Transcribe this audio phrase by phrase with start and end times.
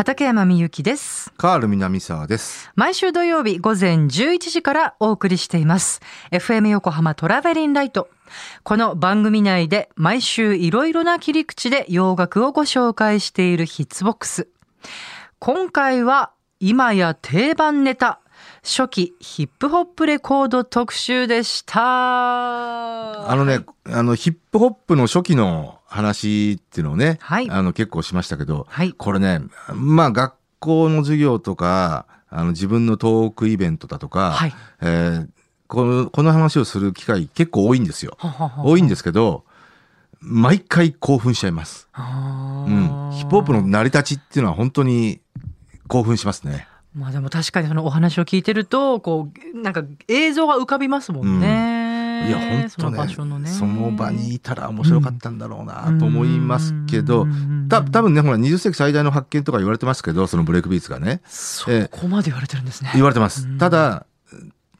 [0.00, 1.30] 畠山みゆきです。
[1.36, 2.70] カール南沢です。
[2.74, 6.00] 毎週土曜日午前11時からお送りしています。
[6.30, 8.08] FM 横浜トラベリンライト。
[8.62, 14.48] この番組内で毎週いろいろな切り口で洋楽をご紹介しているヒッツボックス。
[15.38, 18.20] 今回は今や定番ネタ。
[18.62, 23.30] 初期ヒップホップレコード特集でした。
[23.30, 29.40] あのね、あの、ヒップホップの初期の話っていうのをね、はいあの、結構しましたけど、はいこれね、
[29.74, 35.28] まあ、学校の授業とか、あの、自分のトークイベントだとか、はいえー
[35.66, 38.16] この、この話をする機会結構多いんですよ。
[38.18, 39.44] ははは多いんですけど、
[40.20, 41.88] 毎回興奮しちゃいます。
[41.92, 43.12] あうーん。
[43.12, 45.20] ヒップホップの成り立ちっていうのは本当に
[45.86, 46.66] 興奮しますね。
[46.92, 51.79] まあでも確かにそのお話を聞いてるとこうなんか映像が浮かびますもんね。
[52.26, 53.48] いや、本当ね場所のね。
[53.48, 62.90] その場にいたら面白かったんだろうなと思いますけうどん、た多分ね、ほら、20世紀最大の発見とか言われてますけど、そのブレイクビーツがね、そこまで言われてるんですね。
[62.94, 63.46] 言われてます。
[63.58, 64.06] ただ、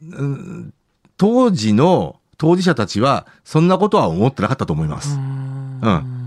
[0.01, 0.73] うん
[1.17, 5.15] 当時の当事者たちは、そんなことは思ってなかったと思います。
[5.15, 6.20] うん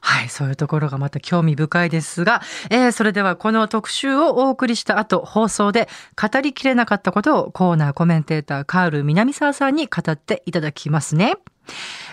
[0.00, 5.88] はい、そういうところがまた興味深いですが、えーそれではこの特集をお送りした後、放送で
[6.20, 11.34] 語りきれなかったことをコーナーコメンテーターカール南沢さんに語っていただきますね。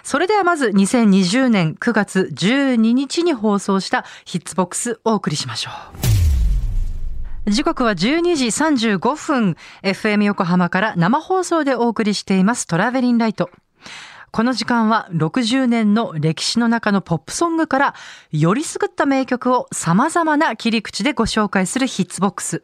[0.04, 5.72] それではまず2020年9月12日に放送したヒッツボックスお送りしましょ
[7.46, 7.52] う。
[7.52, 13.50] 時刻は12時35分、FM 横浜から生放送でお送りしていますトラベリンライト。
[14.38, 17.96] この時間は60年の歴史の中のポップソングから
[18.30, 22.62] よりすぐった名曲を様々な切り口でご紹介するヒッツボックス。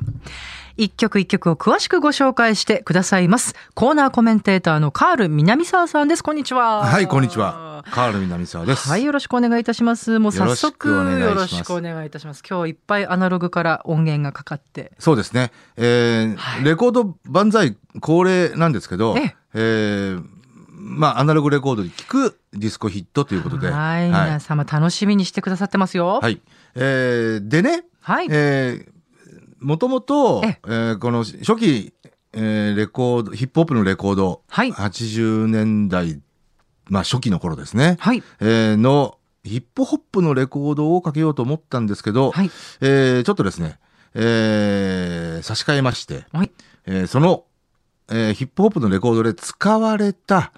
[0.78, 3.56] 一曲一曲を詳しくご紹介してくださいます。
[3.74, 6.24] コーナーコメンテーターのカール南沢さんです。
[6.24, 6.86] こんにちは。
[6.86, 7.84] はい、こんにちは。。
[7.90, 8.88] カール南沢です。
[8.88, 10.20] はい、よろしくお願いいたします。
[10.20, 12.44] もう早速よろしくお願いいいたします。
[12.48, 14.92] 今日いっぱいアナログから音源がかかって。
[15.00, 15.52] そうですね。
[15.78, 20.43] えーはいレコード万歳恒例なんですけど、ええー
[20.86, 23.70] まあ、アナログレコードに聞くディスコヒットということで。
[23.70, 26.20] はい、皆様楽しみにしてくださってますよ。
[26.22, 26.42] はい。
[26.76, 28.28] えーでね、はい。
[28.30, 28.94] えー
[29.60, 31.94] もともと、ええーこの初期、
[32.34, 36.20] えーレコード、ヒップホップのレコード、はい80年代、
[36.90, 38.22] まあ初期の頃ですね、はい。
[38.42, 42.52] えーのヒップホップのレコードをかけようと思ったんですけど、はい。
[42.82, 43.80] えーちょっとですね、
[44.16, 46.52] えー差し替えまして、はい。
[46.86, 47.46] えーその、
[48.10, 50.52] えーヒップホップのレコードで使われた、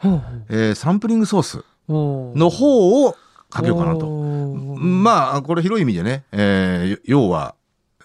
[0.50, 1.64] えーサンプリングソース。
[1.88, 3.16] の方を
[3.50, 4.00] かけようかなと。
[4.00, 7.56] とまあ、これ広い意味でね、えー要は、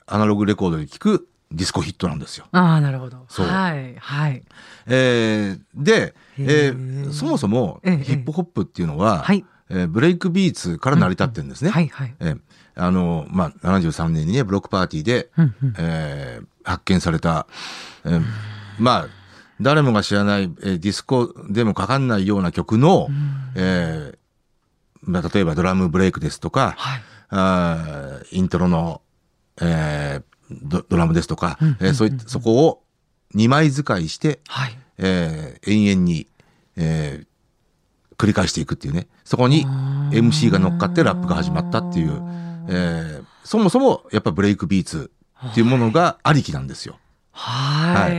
[0.06, 2.46] アナログレコードで聴くディスコヒットなんですよ。
[2.52, 3.24] ああ、なるほど。
[3.28, 3.94] そうはい。
[3.98, 4.42] はい。
[4.86, 9.44] えーで、えへーーそもそもええヒップホップっていうのは、はい。
[9.70, 11.70] えーブレイクビーツから成り立ってるんですね。
[11.70, 11.88] はい。
[11.88, 12.14] はい。
[12.20, 12.40] えー
[12.76, 17.46] あの、まあ、73年にね、ブロックパーティーで、うんうんえー発見された、
[18.04, 18.22] えー
[18.78, 19.06] まあ、
[19.60, 23.08] 誰もが知らない、えーディスコでもかかんないような曲の、
[23.54, 24.18] えー
[25.02, 27.02] まあ、例えばドラムブレイクですとか、はい。
[27.30, 29.02] あーイントロの、
[29.60, 30.22] えー
[30.62, 32.82] ドドラムですとか、うんえーそうそこを
[33.36, 34.78] 2枚使いして、はい。
[34.98, 36.26] えー延々に、
[36.76, 37.26] えー
[38.18, 39.06] 繰り返していくっていうね。
[39.24, 39.64] そこに
[40.12, 42.20] MC が乗っかってラップが始まったっていう、
[42.68, 45.10] えーそもそもやっぱブレイクビーツ
[45.50, 46.98] っていうものがありきなんですよ。
[47.32, 48.12] はい。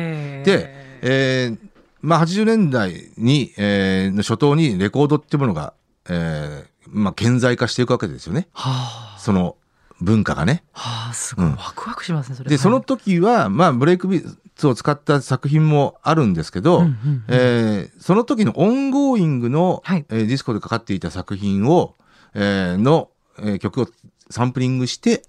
[0.44, 1.57] で、えー
[2.01, 5.73] まあ80年代に、えーの初頭にレコードっていうものが、
[6.09, 8.47] えーまあ顕在化していくわけですよね。
[8.53, 9.19] はあ。
[9.19, 9.56] その
[10.01, 10.63] 文化がね。
[10.72, 11.45] はあ、すごい。
[11.45, 12.50] うんワクワクしますね、それ。
[12.50, 21.94] で、そのはい時は、まあ、ブレイクビーツを使った作品もあるんですけど、うんうんうんえーその時の ongoing の、はいえーディスコでかかっていた作品を、
[22.33, 23.88] えーの、えー曲を
[24.31, 25.22] サンプリングして、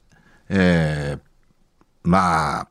[0.48, 1.20] えー
[2.04, 2.68] まあ、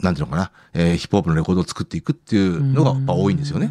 [0.00, 3.70] なんていうのかな、えーヒップホップのレコードを作っていくっていうのがやっぱ多いんですよね。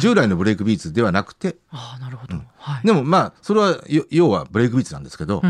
[0.00, 2.36] 従来のブレイクビーツではなくて、ああ、なるほど。
[2.56, 2.86] はい。
[2.86, 5.42] でもまあ、それは、よ要はブレイクビーツなんですけど、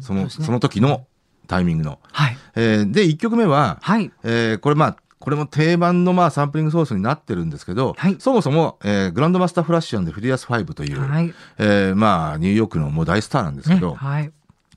[0.00, 1.06] その、その時の
[1.46, 1.98] タイミングの。
[2.12, 2.36] はい。
[2.56, 4.10] えーで、1曲目は、はい。
[4.22, 11.32] えーこれまあ、これも定番のまあサンプリングソースになってるんですけど、はいそもそも、えーグランドマスターフラッシュ & フューリアス5という、はい。
[11.58, 14.30] えーまあニューヨークのもう大スターなんですけねど、はい。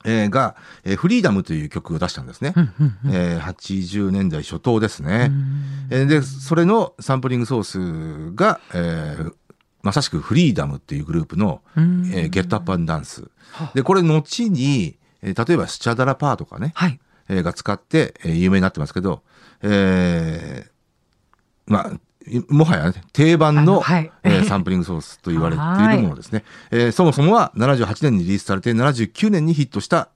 [0.05, 2.53] えーが、えーフリーダムという曲を出したんですね。
[3.09, 5.31] えー80年代初頭ですね。
[5.89, 7.63] えーで、それのサンプリングソー
[8.31, 9.33] スが、えー
[9.83, 13.71] まさしくフリーダムっていうグループの、うんえーゲットアップアンダンスは。
[13.73, 16.99] で、これ後に、えー例えばスチャダラパーとかね、はい。
[17.29, 19.23] えーが使って、えー有名になってますけど、
[19.61, 20.71] えー
[21.71, 21.99] まあ、い
[22.49, 25.61] もはや、ね、定番あののはいえーサンプリングソースと言われて
[25.95, 26.43] いるものですね。
[26.71, 30.09] えーそもそもは78年にリリースされて79年にヒットした、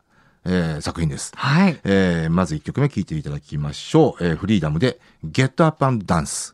[0.45, 1.31] えー作品です。
[1.35, 1.79] はい。
[1.83, 4.25] えーまず1曲目聴いていただきましょう。
[4.25, 6.53] えーフリーダムで Get Up and Dance。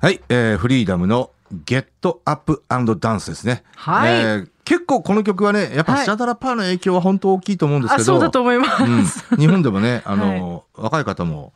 [0.00, 1.30] はい、えーフリーダムの
[1.64, 1.86] Get
[2.24, 3.62] Up and Dance ですね。
[3.76, 8.66] はいえー結構この曲はね、やっぱはいスチャダラパーの影響は本当大きいと思うんですけあ、ど、そうだと思いま
[9.06, 9.24] す。
[9.30, 11.52] うん、日本でもね、あの、 若い方も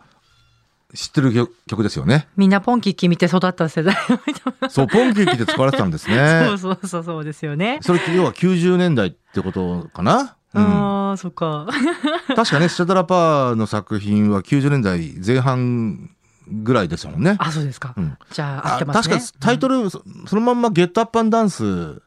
[0.94, 2.28] 知ってる曲曲ですよね。
[2.36, 3.96] みんなポンキッキ見て育った世代
[4.68, 6.58] そう、ポンキッキで使われてたんですねそう。
[6.58, 7.78] そうそうそうですよね。
[7.82, 11.68] それって要は90年代ってことかな、うん、ああ、そっか。
[12.34, 16.10] 確かね、スチャダラパーの作品は90年代前半
[16.48, 17.36] ぐらいですもんね。
[17.38, 17.94] あ、そうですか。
[17.96, 19.14] うんじゃあ、合あってますね。
[19.16, 22.02] 確かタイトル、そそのまんまゲットアップダンス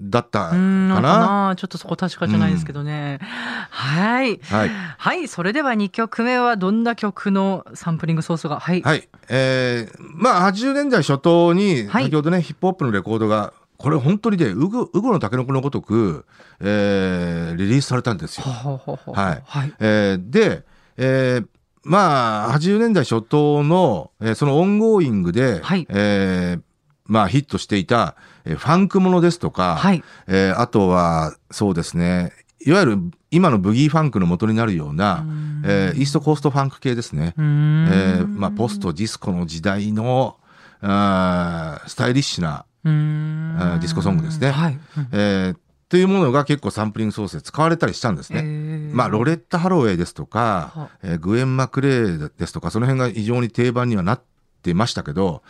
[0.00, 3.18] だったかうん、なちょっとそこ確かじゃないですけどね。
[3.22, 4.38] はい。
[4.44, 4.68] はい。
[4.68, 5.28] はい。
[5.28, 8.60] それでは2曲目はどんな曲のサンプリングソースが？
[8.60, 8.82] はい。
[8.82, 9.08] はい。
[9.28, 16.26] えー、まあ80年代初頭に、はい先ほどね、ヒップホップのレコードが、これ本当にね、うぐ、雨後のタケノコのごとく、
[16.60, 18.44] えー、リリースされたんですよ。
[18.46, 19.74] はいはい。
[19.80, 20.64] えーで、
[20.96, 21.46] えー
[21.84, 26.62] まあ、80年代初頭の、えーその ongoing で、はいえー
[27.08, 28.14] まあ、ヒットしていた、
[28.44, 30.04] えーファンクものですとか、はい。
[30.28, 32.32] えーあとは、そうですね、
[32.64, 32.98] いわゆる
[33.30, 35.24] 今のブギーファンクの元になるような、
[35.64, 37.34] えーイーストコーストファンク系ですね。
[37.36, 40.36] えーまあ、ポストディスコの時代の、
[40.80, 44.78] あースタイリッシュな、ディスコソングですねはい。
[44.96, 48.40] うんえーっていうものが結構サンプリングソースで使われたりしたんですね。
[48.40, 54.20] へーまあ、ロレッタ・ハロウェイですとかは、えーグエン・マクレーですとか、その辺が非常に定番にはなっ
[54.68, 55.42] てましたけど、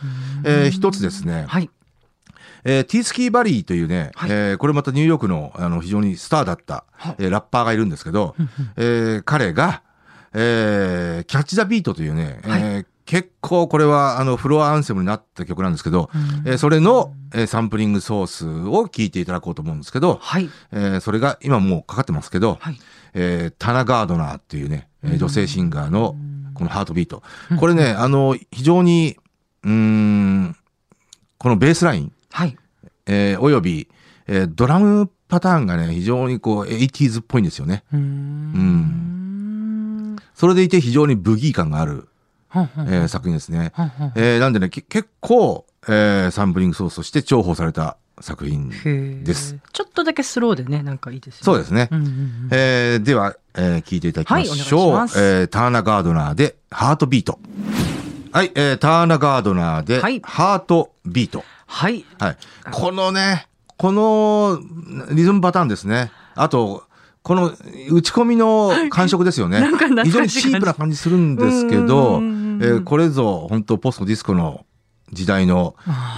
[0.45, 1.71] えー一つですね、はい。
[2.65, 4.31] えーティースキー・バリーというね、はい。
[4.31, 8.35] えーこれまたニューヨークのあの非常にスターだった、はえーラッパーがいるんですけど、
[8.77, 9.83] えー彼が、
[10.35, 12.63] えーキャッチ・ザ・ビートというね、はい。
[12.63, 16.11] えー結構これはあのフロアアンセムになった曲なんですけど、
[16.45, 20.51] えーそれの、えーサンプリングソースを聞いていただこうと思うんですけど、はい。
[20.73, 22.79] えーそれが今もうかかってますけど、はい。
[23.15, 26.17] えータナ・ガードナーっていうね、えー女性シンガーの
[26.59, 27.23] このハートビート。
[27.59, 29.17] これね、あの、非常に、
[29.65, 30.57] うーん、
[31.39, 32.57] このベースライン、はい。
[33.07, 33.89] えーおよび、
[34.27, 37.85] えードラムパターンがね、非常にこう、80s っぽいんですよね。
[37.93, 40.17] うーん。
[40.35, 42.09] それでいて非常にブギー感がある、
[42.49, 43.73] ほんほんえー作品ですね。
[43.75, 48.71] ほんほんえーなんでね、け結構、えーサンプリングソースとして重宝された作品
[49.25, 49.57] です。
[49.73, 51.45] ちょっとだけスローでね、なんかいいですよね。
[51.45, 51.89] そうですね。
[51.91, 54.93] うんうんうんえーでは、えー聞いていただきましょう。
[54.95, 57.39] はいえーターナガードナーで、ハートビート。
[58.33, 61.45] はい、えーターナガードナーで、はいハートビート。
[61.67, 62.05] はい。
[62.19, 62.37] はい。
[62.71, 63.47] このね、
[63.77, 64.59] この
[65.13, 66.11] リズムパターンですね。
[66.35, 66.85] あと、
[67.23, 67.49] この
[67.91, 69.61] 打ち込みの感触ですよね。
[70.05, 74.65] 非常にチープな感じするんですけど、えーこれぞ本当ポストディスコの
[75.13, 75.75] 時代の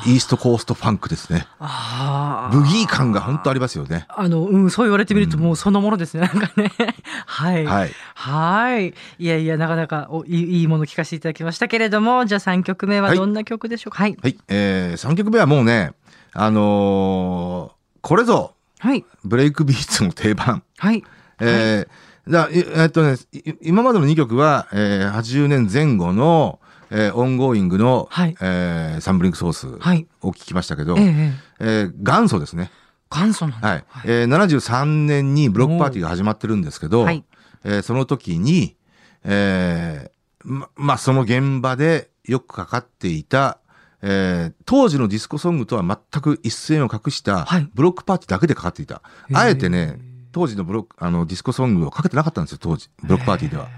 [0.06, 1.46] イーストコーストファンクですね。
[1.58, 2.54] ああ。
[2.54, 4.06] ブギー感が本当ありますよね。
[4.08, 6.22] あの、うん、そう言われてみるともうそのものですね。
[6.22, 6.72] なんかね。
[7.26, 7.64] はい。
[7.64, 7.92] はい。
[8.14, 8.94] はい。
[9.18, 14.02] いやいや、なかなかおいいいいもの聞かせていただきましたけれども、じゃあ3曲目はどんな曲でしょうか？
[14.02, 14.16] はい。
[14.20, 14.36] はい。
[14.48, 15.92] えー、3曲目はもうね、
[16.32, 19.04] あのーこれぞはい。
[19.24, 20.62] ブレイクビーツの定番。
[20.78, 21.04] はい。
[21.40, 26.60] えーだいえっとね、い今までの2曲は、えー80年前後の、
[26.90, 30.06] えー ongoing の、はいえーサンプリングソースはい。
[30.22, 31.32] を聞きましたけど、ええええ。
[31.60, 32.70] えー元祖ですね。
[33.10, 33.68] 元祖なんだ。
[33.68, 33.84] はい。
[34.04, 37.24] えー73年にブロックパーティーが始まってるんですけど、はい
[37.64, 38.76] えーその時に、
[39.24, 43.58] えーま、まあ、その現場でよくかかっていた、
[44.02, 49.02] えー当時のディスコソングとは全く一線を画したはい、ブロックパーティーだけでかかっていた。
[49.32, 49.98] あえてね、
[50.32, 52.88] 当時のブロック、あの、ディスコソングをかけてなかったんですよ、当時。
[53.02, 53.68] ブロックパーティーでは。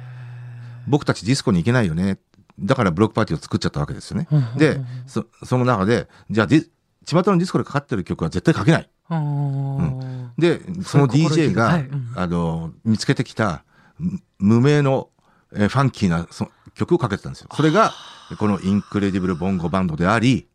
[0.86, 2.18] 僕たちディスコに行けないよね。
[2.58, 4.26] だからブロックパーティーを作っちゃったわけですよね。
[4.58, 6.68] で、そ、その中で、じゃあディ、
[7.06, 8.90] 巷のディスコでかかってる曲は絶対かけない。
[9.08, 10.28] あー。
[10.38, 11.82] で、その DJ が、はい。
[11.82, 12.12] うん。
[12.14, 13.64] あの、見つけてきた、
[13.98, 15.08] む無名の、
[15.54, 17.48] えーファンキーなそ曲をかけてたんですよ。
[17.54, 17.92] それが、
[18.38, 20.46] このインクレディブル・ボンゴ・バンドであり、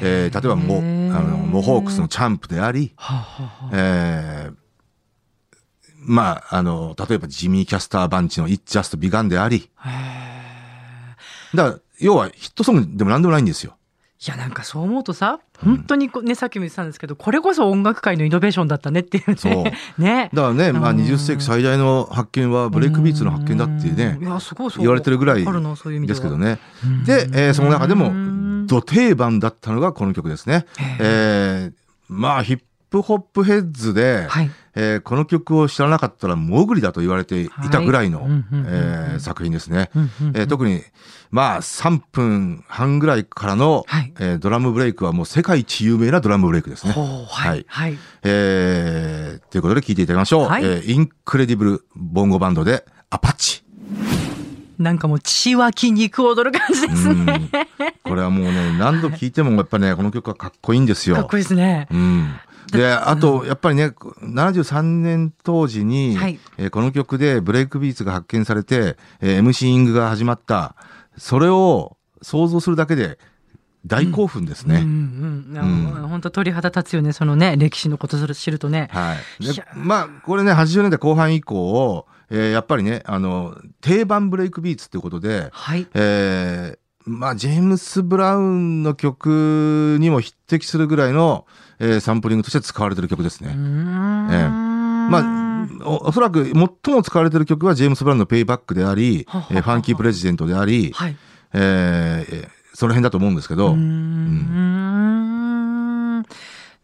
[0.00, 0.78] えー例えばモ、
[1.16, 2.92] あの、モホークスのチャンプであり、
[3.72, 4.54] えー
[6.00, 9.68] まあ、あの、例えばジミー・キャスター・バンチの It Just Begun であり、
[11.54, 13.74] だから、要はヒットソングでも何でもないんですよ。
[14.26, 19.36] いやなんかそう思うとさ本当にこねさっきも言ってたんですけどこれこそ音楽界のイノベーションだったねっていうね。
[19.36, 19.64] そう。
[20.02, 20.28] ね。
[20.34, 24.80] だからね、まあうん20世紀最大の発見はブレイクビーツの発見だっていうねい、やすごいそう。
[24.80, 26.08] 言われてるぐらいわかるなそういう意味は。
[26.08, 26.58] ですけどね。
[27.04, 28.66] で、えーその中でも、うん。
[28.66, 30.66] ド定番だったのがこの曲ですね。
[30.98, 31.72] えー
[32.08, 34.50] まあ、ヒップホップヘッズで、はい。
[34.74, 38.26] えーこの曲を知らなかったらモグリだと言われていたぐらいの、
[39.18, 39.90] 作品ですね。
[39.94, 40.82] うんうんうんえー特に、
[41.30, 46.92] まあ、3分半ぐらいからの、はいえードラムブレイクはもう世界一有名なドラムブレイクですね。
[46.92, 47.66] ほうはい。
[47.68, 47.98] はい。
[48.24, 50.48] えーということで聞いていただきましょう。
[50.48, 53.64] はいえーインクレディブルボンゴバンドでアパッチ。
[54.78, 57.50] なんかもう血湧き肉踊る感じですうんね。
[58.04, 61.16] これはもうね、何度聴いてもやっぱね、この曲はかっこいいんですよ。
[61.16, 61.88] かっこいいですね。
[61.90, 62.32] うん。
[62.70, 70.74] で、あと、やっぱりね、73年当時に、はいえーこの曲でブレイクビーツが発見されて、えー MC イングが始まった。
[71.16, 73.18] それを想像するだけで
[73.86, 74.76] 大興奮ですね。
[74.76, 75.52] うんうん。
[75.52, 77.12] なんか本当鳥肌立つよね。
[77.12, 78.88] そのね、歴史のことを知るとね。
[78.92, 79.44] はい。
[79.44, 85.86] でまあ、これね、80年代後半以降、えーやっぱりね、あの、定番ブレイクビーツっていうことで、はい。
[85.94, 86.78] えー
[87.10, 91.46] まあ、ジェームス・ブラウンの曲にも匹敵するぐらいの、
[91.80, 93.50] えーサンプリングとして使われてる曲ですね。
[93.50, 96.54] ええまあ、おおそらく最
[96.94, 101.16] も使われてる曲はジェームス・ブラウンのペイバックであり、はははえーファンキー・プレジデントであり、はい。
[101.54, 104.87] えーえーその辺だと思うんですけど、うーん。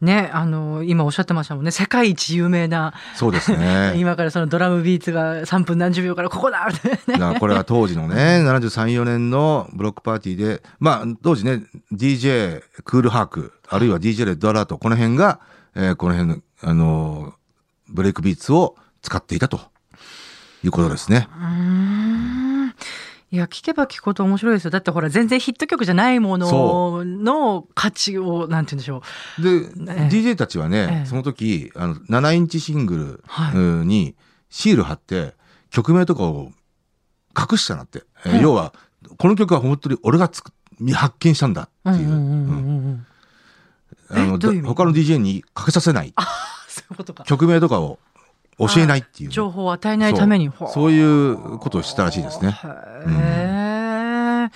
[0.01, 1.71] ね、あの、今おっしゃってましたもんね。
[1.71, 3.95] 世界一有名な、そうですね。
[3.97, 6.69] 今からそのドラムビーツが3分何十秒からここだ
[7.41, 15.41] これは当時のね、73、4年のブロックパーティーで、まあ、当時ね、DJ クールハーク、あるいは DJ レッドアラート、この辺が、
[15.75, 17.33] えーこの辺の、あのー
[17.87, 19.61] ブレイクビーツを使っていたと
[20.65, 21.29] いうことですね。
[21.39, 22.04] うーん
[23.35, 24.71] いや、聞けば聞くほど面白いですよ。
[24.71, 29.03] だってほら、全然ヒット曲じゃないものその価値を、なんて言うんでしょ
[29.41, 29.43] う。
[29.43, 29.51] で、
[29.93, 33.21] ええ DJ たちはね、ええその時、あの、7インチシング
[33.53, 34.15] ルに
[34.51, 35.35] シール貼って、
[35.71, 36.53] 曲名とかを
[37.37, 38.05] 隠したなって。
[38.25, 38.73] え要は、
[39.19, 40.53] この曲は本当に俺がつく
[40.95, 43.05] 発見したんだっていう。
[44.11, 46.15] あの他の DJ にかけさせない。
[46.69, 47.25] そういうことか。
[47.25, 47.99] 曲名とかを
[48.59, 50.51] 教えないっていうね、情報を与えないために。
[50.73, 52.51] そういうことをしたらしいですね。
[52.53, 54.51] へえ。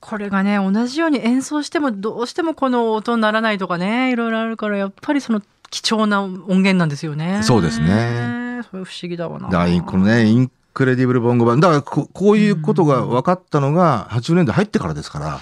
[0.00, 7.40] これがね、同じように演奏してもどうしてもこの音にならないとかね、いろいろあるから、やっぱりその貴重な音源なんですよね。
[7.42, 8.62] そうですね。
[8.70, 9.48] それ不思議だわな。
[9.48, 11.60] だこのね、インクレディブルボンゴバンド。
[11.60, 15.40] だからこ、こういうことが分かったのが80年代入ってからですから、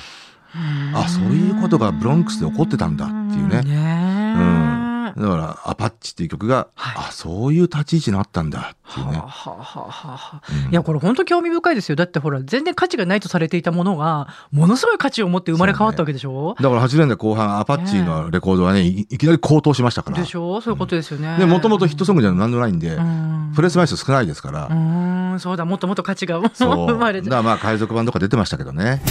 [0.95, 3.63] あ、そういうことがブロンクスで起こってたんだっていうね。
[3.63, 4.76] ねうん。
[5.17, 7.09] だから、アパッチっていう曲が、はい。
[7.09, 9.17] あ、そういう立ち位置になったんだっていうね。
[9.19, 9.25] は。
[9.25, 11.97] あはあはあいやこれ本当興味深いですよ。
[11.97, 20.19] だってほら全然価値がないとされていたものがものすごい価値を持って生まれ変わったわけでしょ、だから80年代後半、アパッチのレコードはね、いいきなり高騰しましたから。
[20.19, 20.61] でしょ？
[20.61, 23.53] そういうことですよね、で、もともとヒットソングじゃ何でもないんで、うん。
[23.55, 24.67] プレス枚数少ないですから。
[24.67, 26.39] う、ーんそうだもっともっと価値が。
[26.57, 27.29] 生まれて。
[27.29, 29.03] だからまあ、海賊版とか出てましたけどね。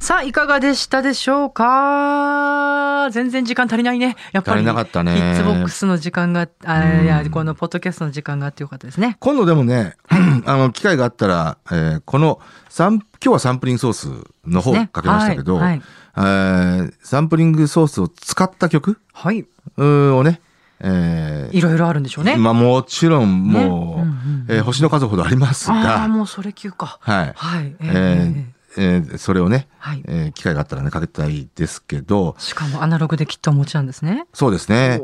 [0.00, 3.08] さあいかがでしたでしょうか？
[3.10, 4.16] 全然時間足りないね。
[4.32, 4.58] やっぱり。
[4.58, 5.14] 足りなかったね。
[5.14, 7.04] ヒッツボックスの時間があうん。
[7.04, 9.16] いやこのポッドキャストの時間があってよかったですね。
[9.20, 9.96] 今度でもね、
[10.44, 14.08] あの、機会があったら、えーこのサン、今日はサンプリングソース
[14.46, 14.90] の方ね。
[14.92, 15.82] かけましたけど、はいはい。
[16.16, 18.98] えーサンプリングソースを使った曲？
[19.12, 20.40] はい、うーをね、
[20.80, 22.36] えーいろいろあるんでしょうね。
[22.36, 24.46] まあもちろんもう、ねうんうんうん。
[24.50, 26.98] えー星の数ほどありますああが、もうそれ級か。
[27.00, 27.32] はい。
[27.34, 27.66] はい。
[27.66, 34.26] ええーーえーそれをね、はいえー機会があったらね、かけたいですけど、しかもアナログできっとお持ちなんですね。
[34.32, 35.00] そうですね。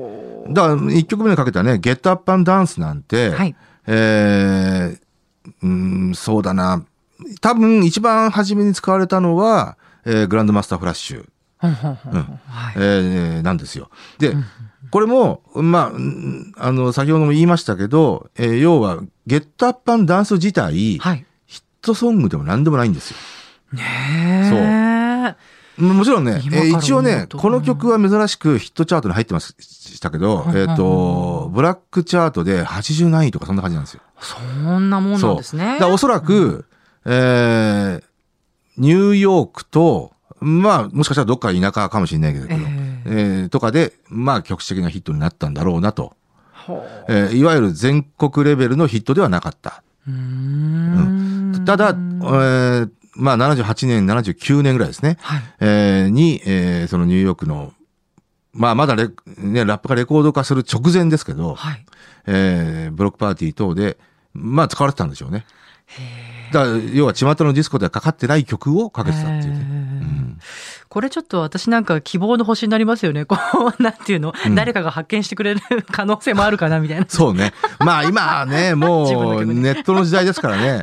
[0.50, 3.55] だから、一曲目にかけたね、ゲットアップダンスなんて、はい。
[3.87, 5.00] えー
[5.62, 6.85] うーん、そうだな。
[7.41, 12.75] 多分一番初めに使われたのは、えーグランドマスターフラッシュ、はい。
[12.77, 13.91] えーなんですよ。
[14.19, 14.35] で、
[14.91, 21.25] これも、まあうん、あの、先ほども言いましたけど、えー要は、ゲットアップダンス自体、はい。
[21.47, 23.17] ヒットソングでも何でもないんですよ。
[23.73, 25.61] ねえ。
[25.83, 34.03] もちろんね、えー一応ねこの曲は珍しくヒットチャートに入ってましたけど、うんえっ、と、ブラックチャートで80何位とかそんな感じなんですよ。
[34.21, 35.79] そんなもんなんですね。
[35.79, 36.67] だおそらく、
[37.07, 38.03] えー
[38.77, 42.57] ニューヨークと、まあ、もしかしたらどっか田舎かもしれないけど、え
[43.07, 46.15] えーとかで、まあ、局地的なヒットになったんだろうなと。
[47.09, 49.83] えーいわゆる全国レベルのヒットではなかった。
[50.07, 55.17] うーんただ、えーまあ、78年、79年ぐらいですね。
[55.21, 55.43] はい。
[55.61, 57.73] えーに、えーそのニューヨークの、
[58.52, 61.85] まあ、まだレ,、ね、ラップがレコード化する直前ですけど、はい。
[62.26, 63.99] えーブロックパーティー等で、
[64.33, 65.45] まあ、使われてたんでしょうね。
[66.52, 70.37] だから、要は、巷のディスコではかかってない曲をかけてたっていうね。
[70.91, 73.25] これちょっと私なんか希望の星になりますよね。
[73.25, 73.37] こ
[73.79, 75.61] う、なんていうの、うん誰かが発見してくれる
[75.93, 77.07] 可能性もあるかなみたいな。
[77.09, 77.53] そうね。
[77.79, 80.83] まあ、今はね、 もう、ネットの時代ですからね。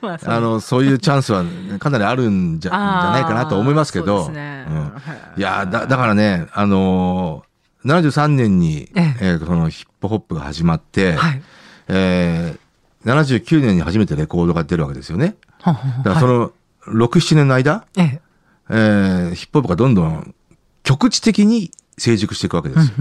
[0.00, 1.44] まあそうあの、そういうチャンスは
[1.80, 4.28] かなりあるんじゃじゃないかなと思いますけど。
[4.28, 4.92] ねうん
[5.36, 7.50] いやだ、だからね、あのー
[7.82, 11.42] 73年に、えええーそのヒップホップが始まって、はい。
[11.88, 12.70] えー
[13.04, 15.34] 79年に初めてレコードが出るわけですよね。
[15.64, 16.52] だからその
[16.86, 18.20] 6、7年の間、ええ。
[18.70, 20.34] えーヒップホップがどんどん
[20.82, 22.94] 局地的に成熟していくわけですよ。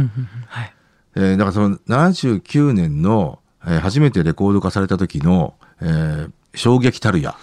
[0.47, 0.73] はい。
[1.15, 7.35] えーだからその79年の、えー初めてレコード化された時の、えー衝撃たるや。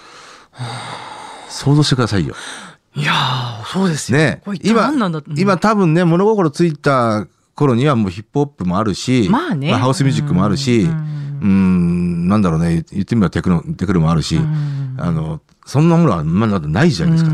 [1.49, 2.35] 想像してくださいよ。
[2.95, 4.19] いやー、そうですよ。
[4.19, 4.91] ね今
[5.37, 14.95] 今多分ね、物心ついた頃にはもうヒップホップもあるし、まあねハウスミュージックもあるし、ううんーん、なんだろうね、言ってみればテクノ、テクノもあるし、うん。
[14.99, 17.31] あの、そんなものはまだない時代ですか。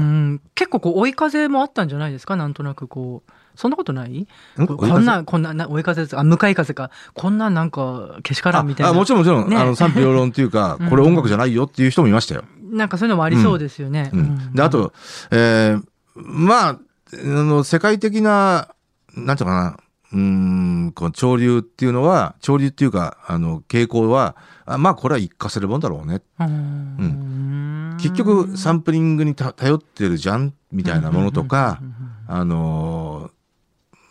[0.54, 2.36] 結構こう追い風もあったんじゃないですか？
[2.36, 3.32] なんとなくこう。
[3.54, 4.20] そんなことない？
[4.60, 6.90] んここんなこんなな追い風ですあ向かい風か。
[7.14, 8.90] こんななんかけしからあんみたいな。
[8.90, 9.56] あもちろんもちろん、ね。
[9.56, 10.88] あの賛否両論っていうか、 うん。
[10.88, 12.44] これ音楽じゃないよっていう人もいましたよ。
[12.70, 14.10] なんかそういうのもありそうですよね。
[14.14, 14.52] うん。
[14.54, 14.94] で、あと、
[15.30, 15.82] えー
[16.16, 16.78] まあ、あ
[17.12, 18.68] の、世界的な、
[19.14, 19.76] なんていうのかな、
[20.12, 26.20] うーん、この潮流っていうのは、潮流っていうか、あの、傾向は、あまあ、これは一過せるもんだろうね。
[26.38, 27.96] うん。
[27.98, 31.80] 結局、サンプリングにた頼ってるじゃん、みたいなものとか、
[32.26, 33.30] あの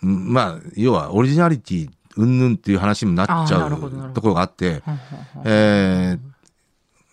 [0.03, 4.81] ーんまあ、要は、オリジナリティ、うんぬんっていう話にもなっちゃうところがあって、うん
[5.45, 6.19] えー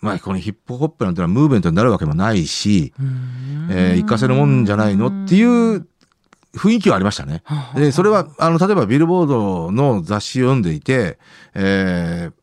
[0.01, 3.67] まあ、このヒップホップなんてのはムーブメントになるわけもないし、うん。
[3.71, 5.87] えー、一過せるもんじゃないのっていう
[6.55, 7.43] 雰囲気はありましたね。
[7.75, 11.19] で、それは、あの、例えばビルボードの雑誌を読んでいて、
[11.53, 12.33] えー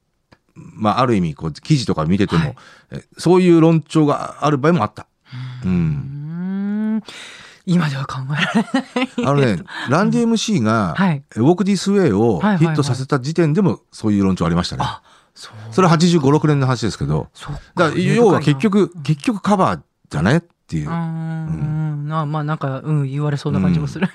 [0.55, 2.57] まあ、ある意味、こう、記事とか見てても、はい
[2.93, 5.07] えそういう論調がある場合もあった。
[5.65, 5.69] う。
[5.69, 7.03] うんん
[7.67, 9.57] 今では考えられない。
[9.57, 14.83] あのね、ランディ MC が、はいウォークディスウェイをはいはいはいヒットさせた時点でもそういう論調ありましたね。
[14.85, 15.03] あ
[15.35, 20.93] そうそれは85、6年の話ですけど、そうかだから要は結局、結局カバーじゃねっていうう。
[20.93, 24.09] んなまあなんかうん言われそうな感じもする。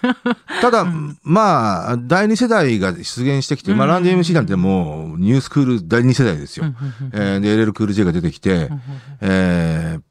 [0.62, 0.86] ただ、
[1.24, 6.66] まあ、第二世代が出現してきて、まあ、ランディ MC なんてもう、ニュースクール第二世代ですよ。
[7.14, 8.70] えーで、LL クール J が出てきて、
[9.22, 10.02] えー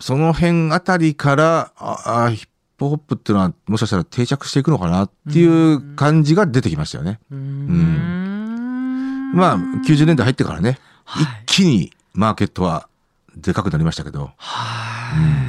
[0.00, 7.18] その辺あたりから、ああ、ヒップホップっていうのは、もしかしたら定着していくのかなっていう感じが出てきましたよね。
[7.32, 12.88] うんまあ、90年代入ってからね、はい一気にマーケットは
[13.36, 14.30] でかくなりましたけど。
[14.36, 15.47] はい。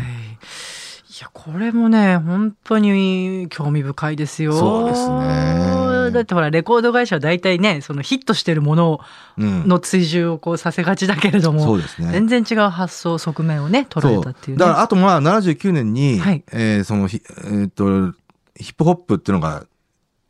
[1.20, 4.54] いや、これもね、本当に興味深いですよ。
[4.54, 9.02] そうですねだってほら、レコード会社は大体ね、そのヒットしてるもの
[9.38, 9.68] うん。
[9.68, 12.10] の追従をこうさせがちだけれども、そうですね。
[12.14, 14.62] 全然違う発想、側面をね、捉えたっていうね。
[14.62, 18.18] だから、あとまあ、79年に、はいえーそのヒ、えーっと、
[18.56, 19.66] ヒップホップっていうのが、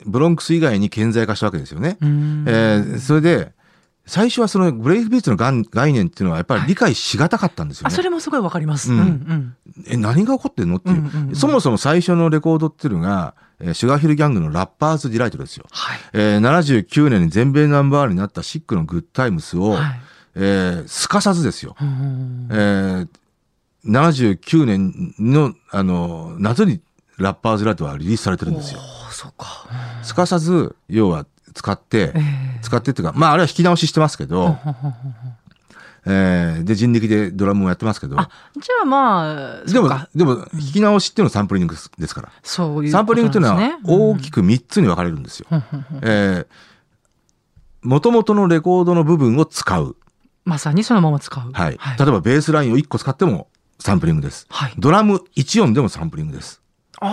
[0.04, 1.98] ブロンクス以外に顕在化したわけですよね。
[2.00, 3.52] うんえーそれで、
[4.10, 7.94] 最初はそのブレイクビーツの概念っていうのはやっぱり理解しがたかったんですよあ、ね。
[7.96, 8.92] それもすごいわかります。
[8.92, 9.56] ううんんうん。
[9.86, 15.66] え、何が起こってんのっていう,、うんうんうんそもそも最初のレコードっていうのが、えーシュガーヒルギャングのラッパーズ・ディライトですよ。
[15.70, 15.98] はい。
[16.12, 20.00] えー79年に全米ナンバーワンになったシックのグッドタイムスを、はい
[20.34, 21.76] えーすかさずですよ。
[21.80, 23.08] うんえー
[23.86, 26.80] 79年の、あの、夏に
[27.16, 28.80] ラッパーズ・ディライトはリリースされてるんですよ。
[29.10, 29.66] そうか。
[30.02, 32.20] すかさず、要は使って、え
[32.56, 34.56] え使ってっていうか、まああれは弾き直ししてますけど、
[36.06, 42.32] えーで人力でドラムもやってますけど、あ、じゃあまあ、でもでも弾き直しっていうのはサンプリングですから。
[42.42, 44.42] そういうサンプリングっていうのは大きく。
[44.42, 45.46] く3つに分かれるんですよ。
[46.02, 46.46] えー、
[47.82, 49.96] 元々のレコードの部分を使う。
[50.44, 51.52] まさにそのまま使う。
[51.52, 51.76] はい。
[51.78, 51.98] はい。
[51.98, 54.46] 例えばベースラインを1個使ってもサンプリングです。
[54.48, 56.60] はいドラム1音でもサンプリングです。
[57.00, 57.08] あ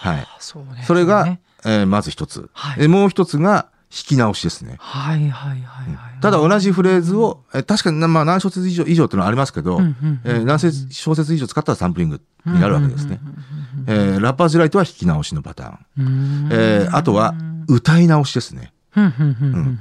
[0.00, 0.26] はい。
[0.38, 0.84] そうね。
[0.86, 2.48] それが、えーまず一つ。
[2.52, 4.76] はいでもう一つが弾き直しですね。
[4.78, 6.20] はいはいはいはい。
[6.20, 9.80] ただ同じフレーズを、えー確かになまあ何小節以上以上っていうのはありますけど、
[10.24, 13.20] えー何節小節以上使ったらサンプリングになるわけですね。
[13.86, 16.06] えーラッパーズライトは弾き直しのパターン。
[16.06, 17.34] うんえーあとは
[17.68, 18.72] 歌い直しですね。
[18.96, 19.78] うん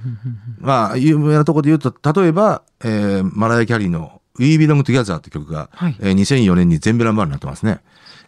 [0.59, 7.79] まあ、有名なところで言うと、例えば、えーマライア・キャリーの We Belong Together って曲が、はいえー2004年に全米ナンバーになってますね。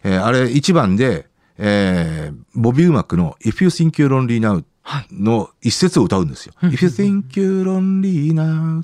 [0.04, 1.28] えーあれ1番で、
[1.64, 5.06] えーボビー・ウマックの If You Think You're Lonely Now はい。
[5.12, 6.54] の一節を歌うんですよ。
[6.62, 8.82] うん If you think you're lonely now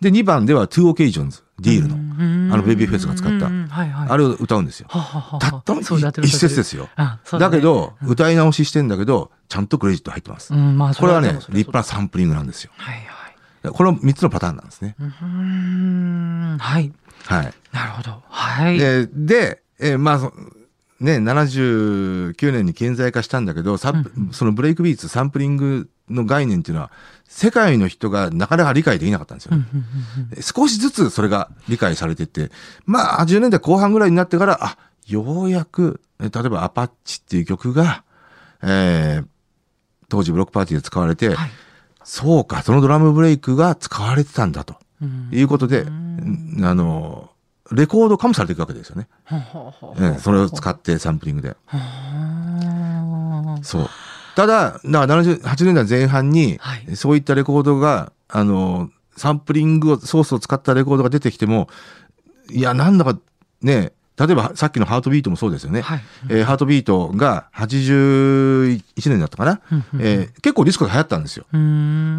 [0.00, 4.08] で、2番では Two Occasions、ディールの、あのベビーフェイスが使った、うんはいはい。
[4.08, 4.86] あれを歌うんですよ。
[4.88, 6.88] ははははたったの一節ですよ。
[6.96, 10.54] あそうねだけど、歌い直ししてんだけど、ちゃんとクレジット入ってます。
[10.54, 12.70] うん、まあ、これはね、立派なサンプリングなんですよ。
[12.76, 13.72] はいはい。
[13.72, 14.96] この3つのパターンなんですね。
[14.98, 16.92] うーん、はい。
[17.26, 17.54] はい。
[17.72, 18.22] なるほど。
[18.28, 18.78] はい。
[18.78, 20.32] で、で、えーまあ、そ
[21.02, 23.92] ね、79年に顕在化したんだけど、そ
[24.44, 26.90] のブレイクビーツ、サンプリングの概念っていうのは、
[27.24, 29.64] 世界の人がなかなか理解できなかったんですよね。
[30.40, 32.50] 少しずつそれが理解されてって、
[32.86, 38.04] まあ、80年代後半ぐらいになってから、あ、ようやく、え例えばアパッチっていう曲が、
[38.62, 39.26] えー
[40.08, 41.50] 当時ブロックパーティーで使われて、はい。
[42.04, 45.30] そうか、そのドラムブレイクが使われてたんだとうん。
[45.32, 46.58] いうことで、ん。
[46.62, 47.30] あの、
[47.72, 49.08] レコード化もされていくわけですよね。
[49.30, 51.56] ええそれを使ってサンプリングで。
[51.66, 53.88] はあそう。
[54.34, 61.68] ただ、だから78年代前半に、はいそういったレコードが、あの、サンプリングを、ソースを使ったレコードが出てきても、
[62.50, 63.18] いや、なんだか
[63.60, 63.92] ね、
[64.26, 65.80] 例えばさっきのハートビートもそうですよね。
[65.82, 69.60] はいえーハートビートが81年だったかな。
[69.98, 71.44] えー結構ディスコが流行ったんですよ。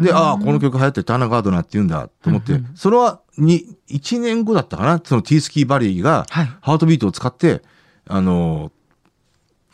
[0.02, 5.00] で、ああ、この曲流行ってるターナーガードナーって言うんだと思って、それはに1年後だったかな。
[5.04, 7.62] そのティースキーバリーがはいハートビートを使って、
[8.08, 8.70] あの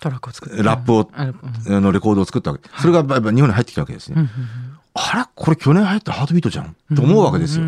[0.00, 1.26] トラックを作ってラップをあ
[1.80, 2.68] のレコードを作ったわけ。
[2.78, 4.28] それが日本に入ってきたわけですね。
[4.94, 7.64] あら、これ去年流行ったハートビートじゃんと思うわけですよ。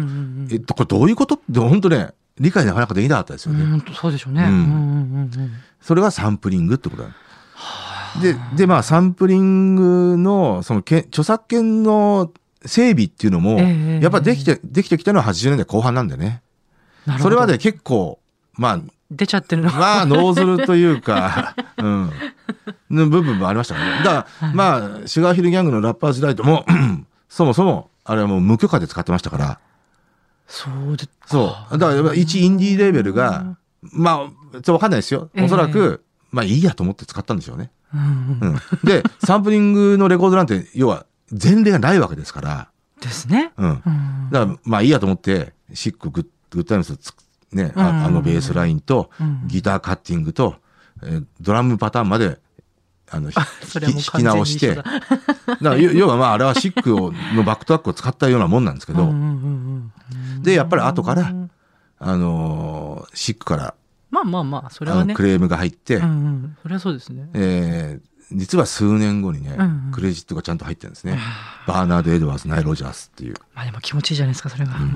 [0.51, 1.37] えっと、これどういうこと？
[1.37, 3.83] って本当ね、理解なかなかできなかったですよね。
[3.87, 4.45] うそうでしょうね。
[4.45, 7.09] うんうんうんうんうんそれがサンプリングってことだ。
[8.21, 12.31] で、で、まあ、サンプリングの、そのけ、著作権の
[12.65, 16.43] 整備っていうのも、ええやっぱできて、できてきたのは80年代後半なんでね。
[17.07, 18.21] なるほどそれまで結構、
[18.53, 22.11] ま出ちゃってるまあ、ノーズルというか、 うん、
[22.91, 23.81] の部分もありましたね。
[24.05, 26.65] だから、まあ、シュガーヒルギャングのラッパーズライトも、
[27.29, 29.59] そもそも、あれはもう無許可で使ってましたから、
[30.53, 31.79] そうでそう。
[31.79, 35.31] だから、一インディーレーベルが、まあ、ちょっとわかんないですよ。
[35.39, 37.71] おそらく、まあいいやと思って使ったんでしょうね。
[37.95, 38.59] うん。
[38.85, 42.69] で、サンプリングのレコードなんて、要は、前例がないわけですから、
[43.01, 43.53] ですね。
[43.57, 43.71] うん。
[43.71, 47.15] うんだから、まあいいやと思って、シックグッグッタイムスつ
[47.53, 50.57] ね、うんああのベースラインとうん、ギターカッティングと、
[51.03, 52.39] えードラムパターンまで、
[53.13, 59.13] あの、ひそれはもう弾き直して、完だから要 要はまああれはシックをのバックトラックを使ったようなもんなんですけど、
[60.43, 61.33] で、やっぱり後から、
[61.99, 63.75] あのーシックから、
[64.11, 65.13] まあまあまあ、それあはね。
[65.13, 66.57] のクレームが入って、うんうん。
[66.63, 67.29] それはそうですね。
[67.35, 71.19] えー実は数年後にね、うんうんクレジットがちゃんと入ってるんですね。
[71.67, 73.35] バーナード・エドワーズ、ナイル・ロジャースっていう。
[73.55, 74.75] まあでも気持ちいいじゃないですか、それが。
[74.75, 74.87] うんう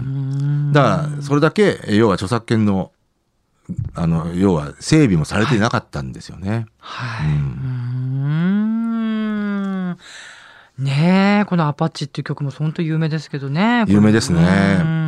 [0.71, 2.93] んだから、それだけ、えー要は著作権の、
[3.95, 6.65] あの、要は整備もされていなかったんですよね。
[6.79, 7.27] はい。
[7.29, 9.99] ううんーん。
[10.79, 13.85] ねえ、このアパッチっていう曲も本当有名ですけどね。
[13.89, 14.43] 有名ですね
[14.81, 15.07] うん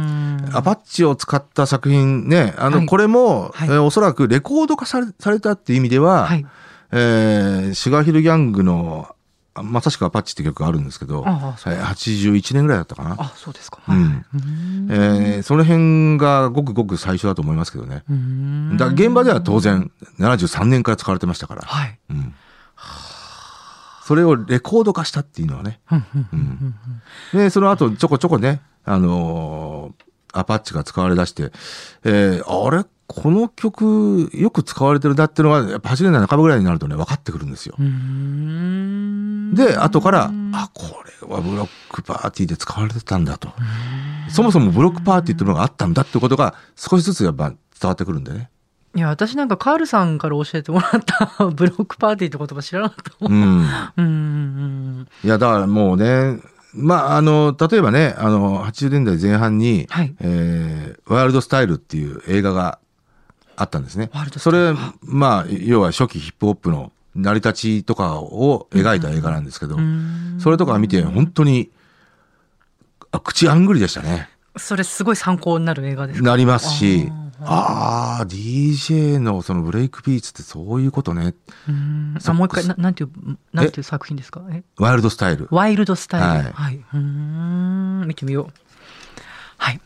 [0.55, 6.47] アパッチを使った作品ね、あの、はいこれも、はいえーおそらくレコード化されされたっていう意味では、はい。
[6.93, 9.15] えーシュガーヒルギャングの、
[9.55, 13.17] あまさしくアパッチって曲があるんですけど、ああそうえー81年ぐらいだったかな。
[13.19, 13.81] あ、そうですか。
[13.89, 14.25] うんはい
[14.91, 18.05] えーその辺がごくごく最初だと思いますけどね。
[18.09, 21.63] うんだ現場では当然、73年から使われてましたから。
[21.63, 21.99] はい。
[22.11, 22.35] うん。
[24.09, 25.81] それをレコード化したっていうのはね。
[25.93, 25.97] う
[26.37, 26.75] ん。
[27.35, 31.53] で、その後、ちょこちょこね、あのーアパッチが使われ出して、
[32.05, 32.85] えーあれ？
[33.07, 37.75] この曲、よく使われてるなっていうのが、やっぱ80年代半ばぐらいになるとね、分かってくるんですよ。
[37.79, 40.85] うんで、後から、あ、こ
[41.23, 43.51] れはブロックパーティーで使われてたんだと。
[44.31, 48.51] そもそもブロックパーティーっていうのがあったんだってことが、少しずつやっぱ伝わってくるんでね。
[48.97, 53.33] いや、私なんかカールさんから教えてもらった ブロックパーティーって言葉知らなかったもん。
[53.33, 53.43] うん。
[53.43, 56.41] うんうんいや、だからもうね、
[56.75, 60.15] まあ、あの、例えばね、あの、80年代前半に、はい。
[60.21, 62.79] えーワイルドスタイルっていう映画が
[63.57, 64.11] あったんですね。
[64.37, 70.37] それ、まあ、要は初期ヒップホップの成り立ちとかを描いた映画なんですけど、うん。
[70.39, 71.71] それとか見て、本当に、
[73.11, 74.29] あ口あんぐりでしたね。
[74.57, 76.29] それすごい参考になる映画ですか？
[76.29, 81.35] なりますし、あああ、DJ のそのブレイクビーツってそういうことね。
[81.69, 82.17] うん。
[82.21, 83.11] そあもう一回ななんていう
[83.53, 84.43] なんていう作品ですか？
[84.51, 84.63] え？
[84.79, 85.47] ワイルドスタイル。
[85.51, 86.51] ワイルドスタイル。
[86.51, 86.53] はい。
[86.53, 88.05] はい、うーん。
[88.09, 88.53] 見てみよう。
[89.57, 89.81] はい。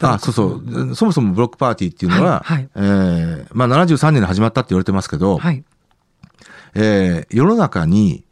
[0.00, 0.94] あ、そうそう。
[0.94, 2.56] そもそもブロックパーティーっていうのは、はい。
[2.56, 2.68] はい。
[2.74, 5.64] えーまあ73年に始まったって言われてますけど、はい。
[6.74, 8.24] えー世の中に、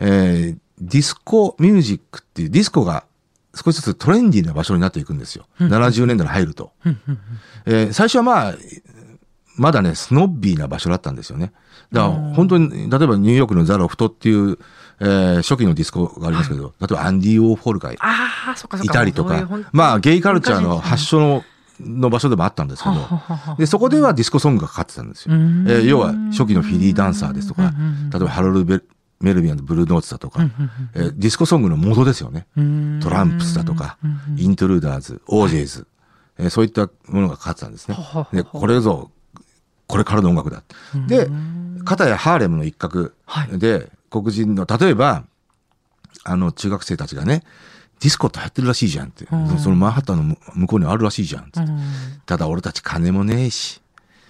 [0.00, 3.04] えーディスコミュージックっていうディスコが
[3.56, 5.46] 少しずつトレンディーな場所になっていくんですよ。
[5.60, 6.72] 70年代に入ると。
[7.64, 8.54] えー最初はまあ、
[9.56, 11.52] まだね、スノッビーな場所だったんですよね。
[11.92, 14.58] だから本当に、例えばニューヨークのザ・ロフトっていう、
[15.00, 19.38] えー初期のディスコがありますけど、例えばアンディ・ウォーホルがいたりとか。
[19.38, 21.44] そういうまあゲイカルチャーの発祥の
[21.78, 22.96] の場所でもあったんですけど。
[23.58, 25.34] で、そこではディスコソングがかかってたんですよ。
[25.34, 25.66] えうん。
[25.66, 27.72] ー要は初期のフィリーダンサーですとか、
[28.10, 28.88] 例えばハロルド・
[29.20, 30.42] メルビン・アンド・ザ・ブルーノーツだとか、
[30.94, 32.46] えーディスコソングの元ですよね。
[32.56, 33.00] うん。
[33.02, 33.96] トランプスだとか、
[34.36, 35.86] イントルーダーズ、オージェイズ、
[36.38, 37.94] えーそういったものがかかってたんですね。
[37.94, 38.28] ははは。
[38.32, 39.10] で、これぞ、
[39.86, 40.62] これからの音楽だ。
[41.06, 41.28] で、
[41.84, 43.58] 片やハーレムの一角はい。
[43.58, 45.24] で、黒人の、例えば、
[46.24, 47.42] あの、中学生たちがね、
[48.00, 49.26] ディスコって流行ってるらしいじゃんって。
[49.30, 49.58] うん。
[49.58, 51.60] そのマンハッタンの向こうにあるらしいじゃんって。
[51.60, 51.80] うん。
[52.26, 53.80] ただ俺たち金もねえし、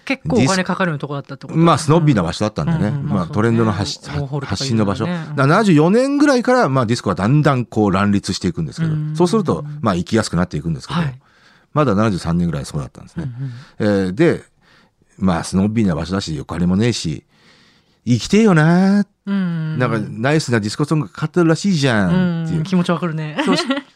[0.06, 1.58] 結構お金かかるようなとこだったってこと？
[1.58, 2.88] まあ、スノッビーな場所だったんだね。
[2.88, 5.04] うんうんまあ、トレンドの発発信の場所。
[5.04, 11.20] いろいろねだから74年ぐらいから、まあ、ディスコはだんだんこう乱立していくんですけどう、んそうすると、まあ、行きやすくなっていくんですけど、はい
[11.74, 13.30] まだ73年ぐらいそうだったんですね。
[13.78, 14.42] えーで、
[15.18, 17.24] まあ、スノッビーな場所だし、お金もねえし、
[18.06, 19.78] 生きてえよなーうん。
[19.78, 22.64] なんか、ナイスなディスコソングかかってるらしいじゃんっていううん。
[22.64, 23.36] 気持ちわかるね。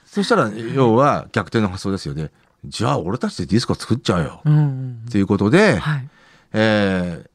[0.04, 2.30] そしたら、 要は逆転の発想ですよね。
[2.64, 4.42] じゃあ、俺たちでディスコ作っちゃうよ。
[4.44, 5.02] うん。
[5.08, 6.08] っていうことで、はい。
[6.52, 7.30] えー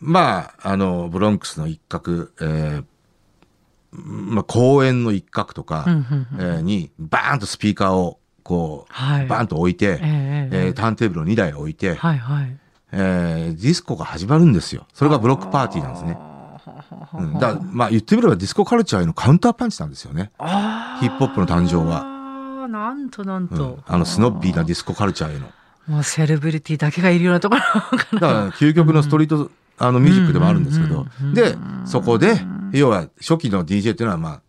[0.00, 2.84] まあ、あの、ブロンクスの一角、えー
[3.92, 9.26] まあ、公園の一角とか、うんうんうんえーに、バーンとスピーカーを、こう、はい。
[9.26, 12.56] バーンと置いて、ええターンテーブルを2台置いて、はいはい。
[12.92, 14.86] えーディスコが始まるんですよ。
[14.94, 16.16] それがブロックパーティーなんですね。
[17.14, 20.30] うん、だまあ言ってみればディスコカルチャーへのカウンターパンチなんですよね。
[21.00, 22.17] ヒップホップの誕生は
[22.68, 23.48] なんとなんうん。
[23.48, 23.78] と。
[23.86, 25.50] あのスノッビーなディスコカルチャーへの。
[25.86, 32.40] もうセレブリティだけがいるようなところかだから究極のストリート、あのミュージックでもあるんですけどうんうんうん、で、そこで、
[32.72, 34.42] 要は初期の DJ っていうのはま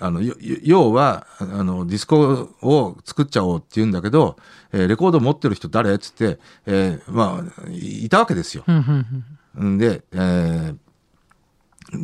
[0.00, 4.36] あ、あの、よ要は、あの、ディスコを作っちゃおうって言うんだけど、
[4.72, 5.94] えーレコード持ってる人誰？
[5.94, 8.64] っつって、えーまあ、いいたわけですよ。
[8.66, 9.06] うんうん
[9.58, 9.74] うん。
[9.76, 10.76] んで、えー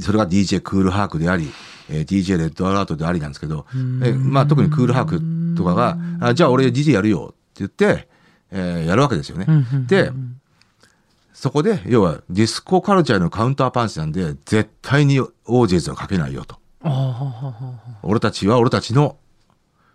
[0.00, 1.50] それが DJ クールハークであり、
[1.88, 5.18] えー DJ レッドアラートでありなんですけど、えーまあ特にクールハーク
[5.58, 8.08] とかが、あじゃあ俺 DJ やるよって言って、
[8.50, 9.44] えーやるわけですよね。
[9.46, 10.10] うんうんうんで、
[11.34, 16.56] そこで、要はディスコカルチャーへのカウンターパンチなんで、絶対にオージェイズはかけないよと。
[18.02, 19.16] 俺たちは俺たちの、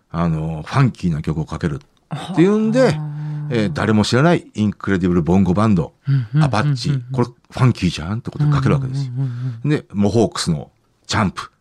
[0.09, 1.81] あの、ファンキーな曲をかける。
[2.31, 2.97] っていうんで、
[3.49, 5.93] えー誰も知らないインクレディブルボンゴバンド、
[6.41, 9.11] アパッチ、これファンキーじゃんってことでかけるわけですよ。
[9.65, 10.71] で、モホークスの
[11.07, 11.51] ジャンプ、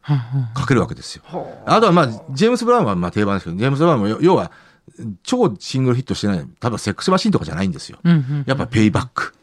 [0.56, 1.22] 書けるわけですよ。
[1.66, 4.50] あとはまあジェームス・ブラウンはまあ定番ですけどジェームス・ブラウンも要は
[5.22, 7.98] 超シングルヒットしてない多分セックスマシンとかじゃないんですよ。
[8.46, 9.34] やっぱペイバック。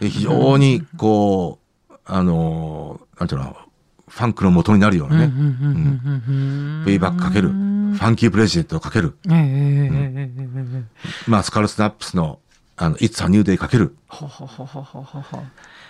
[0.00, 1.58] 非常にこ
[1.90, 3.56] うあのなんていうの
[4.08, 5.32] ファンクの元になるようなね。
[6.84, 7.48] ペイバックかける。
[7.48, 9.16] ファンキープレジデントかける。
[11.26, 12.38] まあスカルスナップスの
[12.76, 13.96] あの、 It's a new day かける。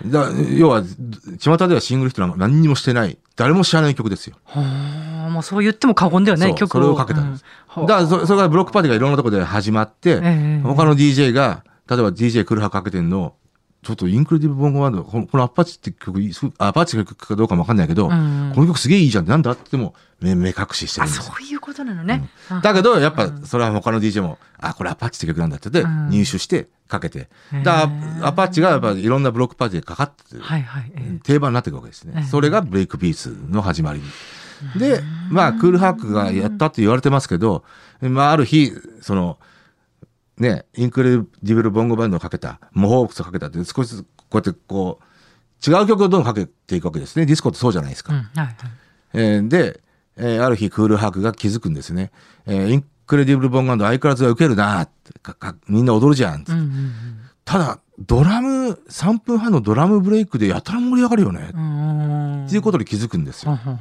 [0.05, 0.83] だ要は、
[1.39, 4.37] 巷ではシングルヒットなんか何にもしてない、誰も知らない曲ですよ。
[4.45, 4.61] は
[5.29, 7.45] あ、まあそう言っても過言ではない曲それをかけたんです。
[7.77, 13.35] うんだからそ、それからブロックパーティーがいろんなところで始まって、ええ他の DJ が、例えば DJ クールハークかけてんの、
[13.87, 16.21] ちょっとインクレディブルボンゴバンド、このこのアパッチって曲
[16.59, 18.53] アパッチが曲かどうかもわかんないけど、ん。
[18.53, 19.23] この曲すげえいいじゃん。
[19.23, 21.19] ってなんだって言っても、目目隠ししてるあ、んです。
[21.19, 22.29] よそういうことなのね。
[22.49, 26.11] あだけど、やっぱ、それは他の DJ も、あ、これアパッチって曲なんだって言って、うん。
[26.11, 27.29] 入手してかけて。
[27.63, 27.89] だ
[28.23, 30.93] アパッチがやっぱいろんなブロックパーティーでかかって、はいはい。
[30.97, 31.21] ええ。
[31.23, 32.15] 定番になっていくわけですね。
[32.17, 32.23] ええ。
[32.25, 34.03] それがブレイクビーツの始まり。
[34.77, 37.63] で、まあ、クールハークがやったって言われてますけど、
[38.01, 39.39] まあ、ある日、その、
[40.39, 47.25] ね、インクレディブルボンゴバンドをかけた、モホークスをかけたって、少しずつこうやってこう、違う曲をどんどんかけていくわけですね。
[47.27, 48.13] ディスコってそうじゃないですか。
[48.13, 48.55] うんはいはい。
[49.15, 49.81] えーで、
[50.19, 52.11] えーある日クールハークが気づくんですね。
[52.47, 56.93] えーインクレディブルボンガンド相変わらず受けるなってかかみんな踊るじゃんってうんうん
[57.45, 61.51] ただ、ドラム、3分半のドラムブレイクでやたら盛り上がるよね。
[61.55, 62.47] うん。
[62.47, 63.53] っていうことに気づくんですよ。
[63.53, 63.79] はははは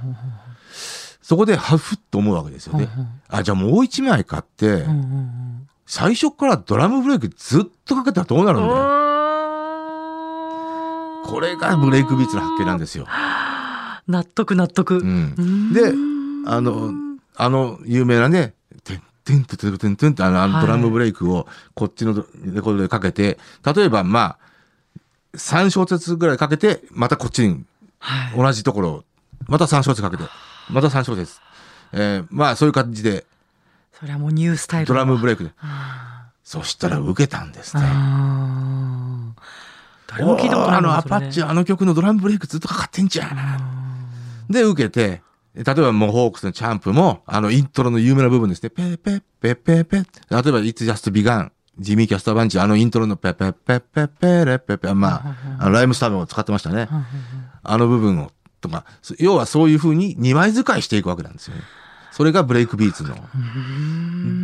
[1.23, 3.09] そこで、はふっと思うわけですよねうんうん。
[3.29, 5.54] あ、じゃあもう一枚買ってう、んうん
[5.85, 8.73] 最初からドラムブレイクずっとかけたらどうなるんだよ。
[8.73, 8.75] う
[11.27, 11.31] ん。
[11.31, 13.07] これがブレイクビーツの発見なんですよ。
[14.07, 14.97] 納得納得。
[14.97, 15.73] うん。
[15.73, 15.81] で、
[16.47, 16.91] あの、
[17.35, 23.37] あの有名なね、てんてんてんてんてんってあのあのはいドラムブレイクをこっちのレコードでかけて、
[23.75, 24.37] 例えばま
[25.33, 27.65] あ、3小節ぐらいかけて、またこっちに
[27.99, 28.37] はい。
[28.37, 29.03] 同じところを、
[29.47, 30.23] また3小節かけて、
[30.69, 31.39] また3小節。
[31.93, 33.25] えーまあそういう感じで、
[33.99, 34.87] それはもうニュースタイル。
[34.87, 35.51] ドラムブレイクで。
[35.61, 37.87] あそしたら受けたんですーね。
[40.07, 44.47] 誰も聞いたことないあのなアパッチ、あの曲のドラムブレイクずっとかかってんじゃん。
[44.49, 45.21] で、受けて、
[45.55, 48.69] 例えばモホークスのチャンプも、あのイントロの有名な部分ですね。
[48.69, 50.43] ペーペーペーペーペー。
[50.43, 51.51] 例えば、It's Just Begun。
[51.79, 54.93] ジミー・キャスター・バンチ、あのイントロのペーペーペーペーペーレペーペー。
[54.93, 56.87] まあ、ライムスターも使ってましたね。
[57.63, 58.31] あの部分を、
[58.61, 61.63] とか、そ要はそういう風に二枚使いしていくわけなんですよね。
[62.15, 63.15] それがブレイクビーツの。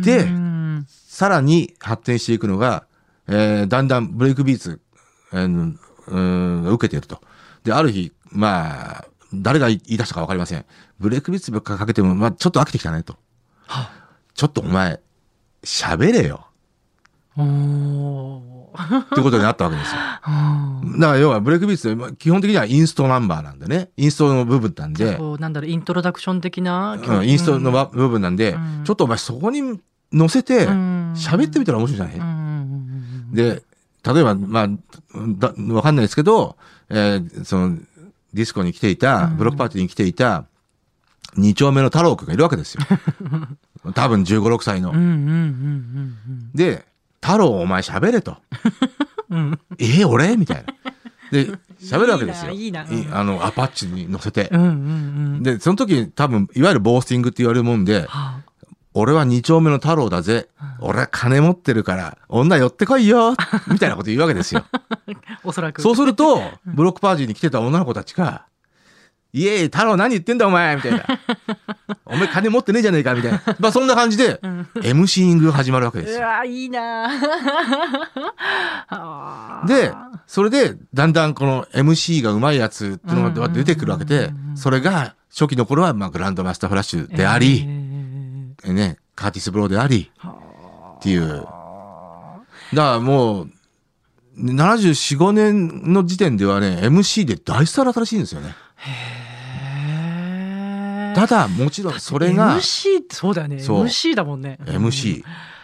[0.02, 2.84] でうんさらに発展していくのが、
[3.28, 4.80] えーだんだんブレイクビーツ、
[5.32, 5.76] えー
[6.08, 7.22] うん受けていると。
[7.64, 10.66] で、ある日、まあ、誰が言い出したかわかりません。
[11.00, 13.16] ブレイクビーツばっかかけても、まあ、ちょっと飽きてきたねと。
[14.34, 15.00] ちょっとお前、
[15.64, 16.48] 喋れよ。
[17.34, 19.96] ってことになったわけですよ。
[20.98, 23.90] だから要はブレイクビーツってまあ基本的にはインストナンバーなんでね。
[23.96, 26.94] インストの部分なんで、なんだろう、イントロダクション的な。
[26.94, 28.84] うん、インストのば部分なんで、うん。
[28.84, 29.80] ちょっとお前そこに
[30.12, 31.12] 乗せてうん。
[31.16, 32.42] 喋ってみたら面白いじゃない、うんうん
[33.32, 33.62] で、
[34.04, 34.68] 例えば、まあ、
[35.38, 36.56] だわかんないですけど、
[36.90, 37.78] えーその、
[38.34, 40.46] ディスコに来ていた、ブロックパーティーに来ていた、
[41.36, 42.82] 二丁目の太郎くんがいるわけですよ。
[43.94, 44.92] 多分15、6歳の。
[46.54, 46.84] で、
[47.22, 48.36] 太郎お前喋れと。
[49.30, 49.60] う んうん。
[49.78, 50.36] えー、俺？
[50.36, 50.74] みたいな。
[51.30, 51.46] で、
[51.80, 52.52] 喋るわけですよ。
[52.52, 54.58] いいないいないあの、アパッチに乗せてう。
[54.58, 54.70] んうんう
[55.38, 55.42] ん。
[55.42, 58.40] で、その時多分、いわゆるボースティングって言われるもんで、は
[58.94, 60.48] 俺は二丁目の太郎だぜ。
[60.78, 63.34] 俺は金持ってるから、女寄ってこいよ
[63.68, 64.64] みたいなこと言うわけですよ。
[64.70, 64.80] あ、
[65.44, 65.80] おそらく。
[65.80, 68.44] そうすると、ブロックパーティーに来てた女の子たちが、
[69.32, 71.06] イエーイ、太郎何言ってんだお前みたいな。
[72.04, 73.42] お前金持ってねえじゃねえかみたいな。
[73.58, 74.38] まあそんな感じで、
[74.82, 76.18] MC シングが始まるわけですよ。
[76.18, 77.08] うわ、いいな
[79.66, 79.92] で、
[80.26, 90.10] それで、だんだんこの MC が上手いやつっていうのが出てくるわけで、それが、初期の頃は、まあ、グランドマスターフラッシュであえり、ーね、カーティス・ブローであり、
[90.98, 91.28] っていう。
[91.28, 92.40] だか
[92.74, 93.50] らもう、
[94.38, 98.54] 74、5年の時点ではね、MC で大スターだったらしいんですよね。
[98.76, 99.21] へー
[101.14, 103.60] ただ、もちろんそれが、MC そうだよね。
[103.60, 104.58] そう MC だもんね。
[104.64, 105.22] MC。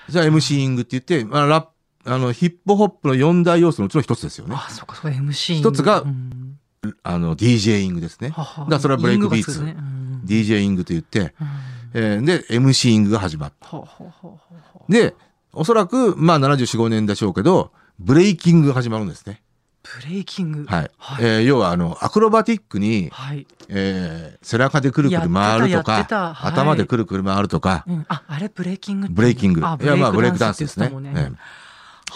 [0.08, 1.64] じゃあ MC イングって言って、まあ、ラッ
[2.04, 4.54] プ、あの、ヒップホップの四大要素のうちの一つですよね。
[4.56, 5.56] あ、そっか、そう MC。
[5.58, 6.58] 一つがうん
[7.02, 8.30] あの、DJ イングですね。
[8.30, 11.30] ははだからそれはブレイクビーツねうん DJ イングと言って、うん
[11.94, 13.76] えーで、MC イングが始まった。
[13.76, 13.84] は
[14.88, 15.14] で、
[15.52, 19.42] おそらく、まあ74、5年でしょうけど、ブレイキングが始まるんですね。
[19.82, 20.64] ブレイキング。
[20.66, 20.90] はい。
[20.98, 21.24] はい。
[21.24, 23.46] えー要は、あの、アクロバティックに、はい。
[23.68, 25.92] えー背中でくるくる回るとか
[26.34, 29.60] はい頭でくるくる回るとか、うんあ、あれブレイキングブレイキング。
[29.64, 30.86] あいや、まあ、ブレイクダンスですね。
[30.86, 31.38] って言ってたもんええ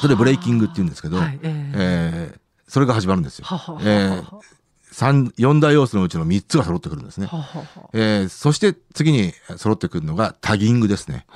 [0.01, 3.45] それブレイキングって言うんですけど、はい、えーえーそれが始まるんですよ。
[3.45, 4.25] ははははえー
[4.91, 7.27] 三、四大要素のうちの三つが揃ってくるんですね。
[7.27, 11.27] はははえーそして次に揃ってくるのがタギングですね。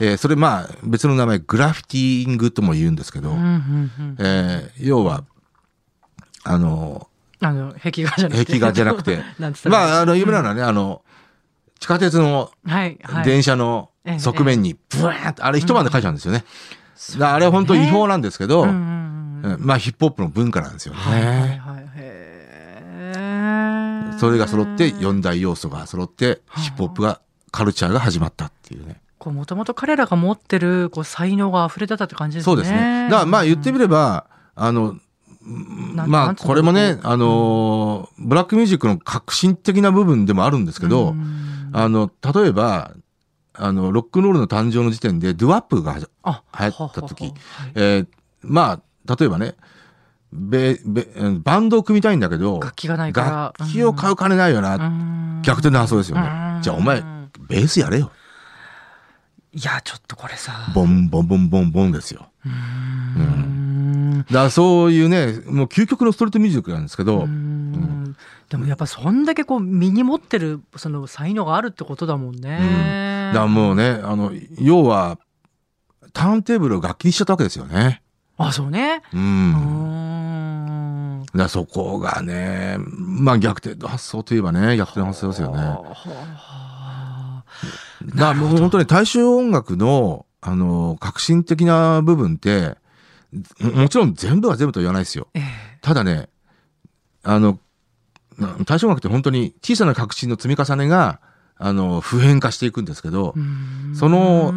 [0.00, 5.24] えーそれまあ別の名前グラフィティングとも言うんですけど、うんうんうんえー要は、
[6.44, 7.08] あの、
[7.40, 8.52] あの、壁画じゃなくて。
[8.52, 9.18] 壁画じゃなくて
[9.68, 11.02] まああの有名なのはね、あの、
[11.78, 12.50] 地下鉄の。
[13.24, 16.44] 電車のええ側面にブワーッと、あれ一晩で書いちゃうんですよね。
[17.20, 21.60] あれ本当違法なんですけど、まあヒップホップの文化なんですよね。
[24.18, 29.00] それが揃って四大要素が揃ってヒップホップがカルチャーが始まったっていうね。
[29.18, 32.52] こう、もともと彼らが持ってる、こう、才能が溢れてたって感じですね。
[32.52, 33.08] そうですね。
[33.10, 34.96] だからまあ言ってみれば、あの、
[35.44, 42.92] まあこれもね、あのー、ブラックミュージックの革新的な部分でもあるんですけど、うんあの、例えば、
[43.52, 48.06] あの、ロックンロールの誕生の時点で、ドゥワップが流行った時ははははいえー
[48.42, 49.54] まあ、例えばね、
[50.32, 53.54] べ、べ、うんバンドを組みたいんだけど、楽器がないから。
[53.58, 56.22] 楽器を買う金ないよな、うん逆転の発想ですよね。
[56.56, 57.02] うんじゃあお前、
[57.48, 58.10] ベースやれよ。
[59.52, 60.72] いや、ちょっとこれさ。
[60.74, 62.28] ボンボンボンボンボンですよ。
[62.44, 63.33] うん。
[64.30, 68.16] だそういうね、もう究極のストリートミュージックなんですけど、うん
[68.48, 73.30] でもやっぱそんだけこう身に持ってるその才能があるってことだもんね。
[73.32, 75.18] だからもうね、あの、要は、
[76.12, 78.02] ターンテーブルを楽器にしちゃったわけですよね。
[78.36, 79.02] あ、そうね。
[79.12, 79.16] う。
[79.16, 79.52] うん
[81.22, 81.24] ん。
[81.34, 85.58] だそこがね、まあ逆転の発想といえばね、逆転の発想ですよね。
[85.58, 87.44] はあ
[88.16, 92.76] だもう本当に大衆音楽の、あの、革新的な部分って、
[93.60, 95.28] ももちろん全部が全部とは言わないですよ。
[95.34, 95.42] ええ。
[95.80, 96.28] ただね、
[97.22, 97.58] あの、
[98.38, 101.20] な大衆音楽って本当に小さな革新の積み重ねが、
[101.56, 103.94] あの、普遍化していくんですけど、うん。
[103.94, 104.52] その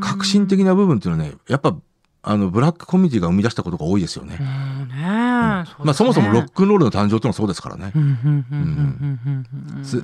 [0.00, 1.76] 革新的な部分っていうのはね、やっぱ、
[2.22, 4.36] あの、ブラックコミュニティが生み出したことが多いですよね。
[4.38, 4.88] うん。
[4.88, 5.02] ね。
[5.02, 7.92] まあそもそもロックンロールの誕生っていうのはそうですからね。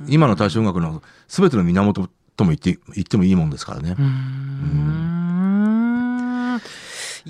[0.07, 3.95] 今の大衆音楽の全ての源とも言って、言ってもいいもんですからね。
[3.97, 4.01] う。
[4.01, 5.16] ん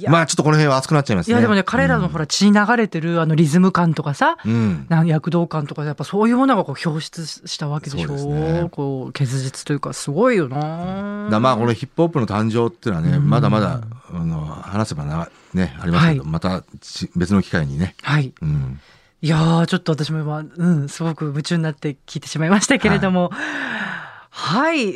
[0.08, 1.34] まあちょっとこの辺は熱くなっちゃいますね。
[1.34, 4.86] いやでもね彼らのほら血に流れてるあのリズム感とかさうん。
[4.90, 8.70] なん躍動感とかやっぱそういうものがこう表出したわけでしょそうですね。
[8.70, 11.30] こう結実というかすごいよな。
[11.30, 13.30] だまあこのヒップホップの誕生っていうのはね、うん。
[13.30, 13.82] まだまだ、
[14.12, 16.32] あの、話せばな、ね、ありますけど、はい。
[16.32, 17.96] またち別の機会にね。
[18.02, 18.34] はい。
[18.42, 18.80] うん。
[19.20, 23.30] いやーちょっと私も今うんすごく夢中になって聞いてしまいましたけれども。
[23.30, 23.40] はい、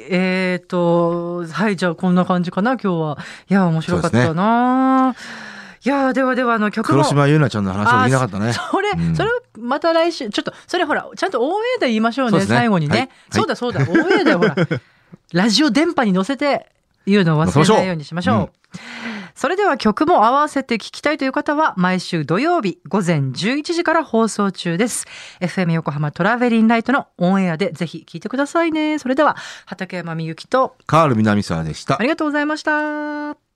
[0.10, 3.18] えーとはいじゃあこんな感じかな今日は。
[3.50, 5.16] いや面白かったな、
[5.84, 7.00] いやーではではあの曲も。
[7.00, 8.54] 黒島優奈ちゃんの話を言いなかったね。
[8.54, 9.16] それ、うん。
[9.16, 12.46] それまた来週、ちょっと、それほら、ちゃんとオンエアで言いましょうね、ね。
[12.46, 12.98] 最後にね。
[12.98, 13.10] はい。
[13.32, 14.56] そうだそうだ、オンエアでほら、
[15.34, 16.70] ラジオ電波に乗せて
[17.08, 18.78] 言うのを忘れないようにしましょう。
[19.42, 25.08] それでは曲も合わせて聞きたいという方は毎週土曜日午前11時から放送中です。
[25.40, 29.00] FM 横浜トラベリンライトのオンエアでぜひ聞いてくださいね。
[29.00, 29.36] それでは
[29.66, 32.04] 畠山みゆきとカール南沢でしたあ。
[32.04, 33.51] りがとうございました。